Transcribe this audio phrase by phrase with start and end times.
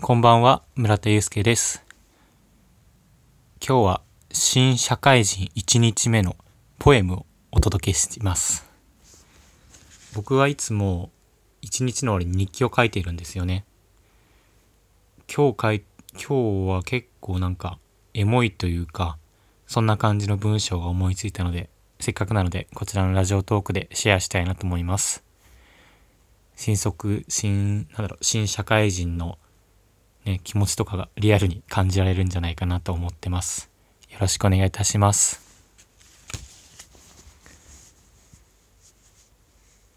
[0.00, 1.84] こんばんは、村田祐介です。
[3.60, 6.36] 今日は新社会人1日目の
[6.78, 8.70] ポエムをお届けします。
[10.14, 11.10] 僕はいつも
[11.62, 13.64] 1日の終わりに日記を書いているんですよね。
[15.26, 15.82] 今日書い、
[16.12, 17.80] 今日は結構なんか
[18.14, 19.18] エモいというか、
[19.66, 25.24] そんな感じの文章が思いついたので、せっかくなのでこちらのラジオトークでシェアしたいなと思います。
[26.54, 29.38] 新卒、新、なんだろう、新社会人の
[30.44, 33.70] 気持ちとかがリアルに感じられるんじゃないかなと思ってます。
[34.10, 35.40] よろしくお願いいたします。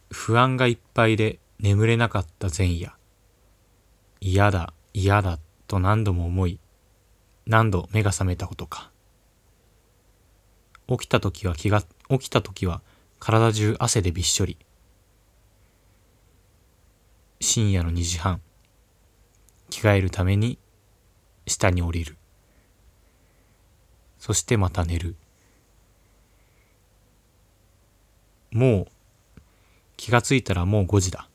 [0.10, 2.94] 不安がいっぱいで眠れなかった前夜。
[4.22, 6.60] 嫌だ、嫌だと何度も思い、
[7.46, 8.92] 何度目が覚めたことか。
[10.88, 12.82] 起きた時は気が、起きた時は
[13.20, 14.58] 体中汗でびっしょり。
[17.40, 18.42] 深夜の2時半。
[19.82, 20.60] 着替えるために
[21.48, 22.16] 下に降りる。
[24.20, 25.16] そしてまた寝る。
[28.52, 28.88] もう
[29.98, 31.28] 気がついたらもう5時だ。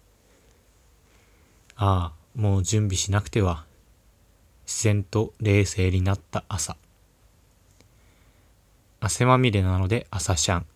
[1.75, 3.65] ああ、もう準備しなくては。
[4.65, 6.77] 自然と冷静になった朝。
[9.01, 10.67] 汗まみれなので朝シャン。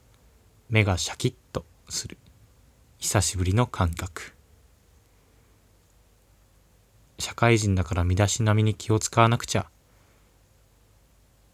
[0.69, 2.19] 目がシャキッとする。
[2.99, 4.40] 久しぶりの感覚。
[7.21, 9.67] 社会人だから身だしなみに気を使わなくちゃ。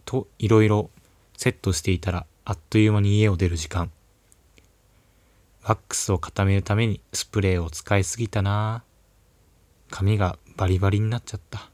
[0.05, 0.91] といろいろ
[1.37, 3.91] セットしていたらあっという間に家を出る時間。
[5.65, 8.85] ワックスを固めるためにスプレーを使いすぎたな
[9.91, 11.71] 髪がバリバリになっちゃった。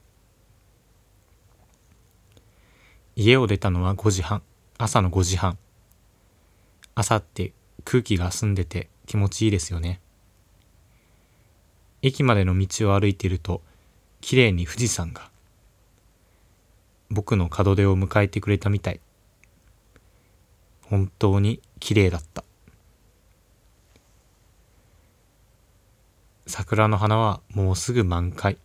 [3.15, 4.43] 家を出たのは5時半。
[4.79, 5.59] 朝の5時半。
[6.95, 7.53] 朝って
[7.85, 10.01] 空気が澄んでて気持ちいいですよね。
[12.01, 13.61] 駅までの道を歩いていると
[14.23, 15.31] 綺麗に富士山が
[17.11, 19.01] 僕の門出を迎えてくれたみたい。
[20.85, 22.45] 本当に綺麗だった。
[26.47, 28.57] 桜の花はもうすぐ満開。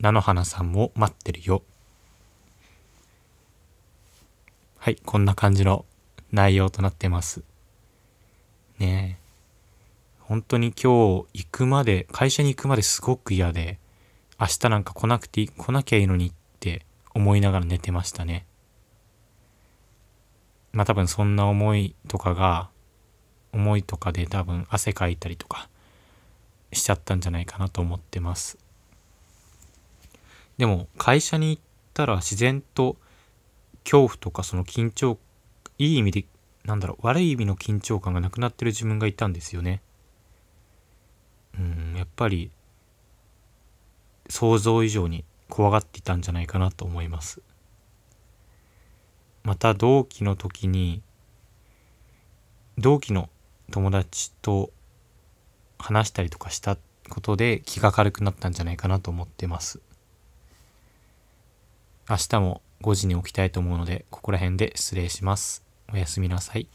[0.00, 1.62] 菜の花さんも待ってるよ。
[4.78, 5.84] はいこんな感じの
[6.30, 7.42] 内容となってます。
[8.78, 9.24] ねえ。
[10.20, 13.78] 本当に今日行くまで会社に行くまですごく嫌で。
[14.40, 16.84] 明日なんか来なくて来なきゃいいのにって
[17.14, 18.46] 思いながら寝てましたね。
[20.72, 22.68] まあ多分そんな思いとかが
[23.52, 25.68] 思いとかで多分汗かいたりとか
[26.72, 28.58] しちゃったんじゃないかなと思ってます。
[30.58, 31.62] でも会社に行っ
[31.94, 32.96] たら自然と
[33.84, 35.18] 恐怖とかその緊張
[35.78, 36.24] いい意味で
[36.64, 39.82] なんだろう悪い意味の緊張感がなくなってる自分がいたんですよね。
[41.58, 42.50] うんやっぱり
[44.34, 47.40] 想像以上に怖がっていたんじゃないかなと思います。
[49.44, 51.02] また同期の時に
[52.76, 53.30] 同期の
[53.70, 54.72] 友達と
[55.78, 56.76] 話したりとかした
[57.08, 59.80] ことで気が軽くなったんじゃないかなと思ってます。
[62.10, 65.62] 明日も5時に起きたいと思うのでここら辺で失礼します。
[65.92, 66.66] おやすみなさい。